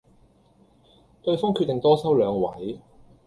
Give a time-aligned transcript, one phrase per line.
[1.21, 2.79] 對方決定多收兩位